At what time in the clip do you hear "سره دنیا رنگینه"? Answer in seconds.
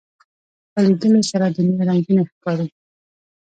1.31-2.23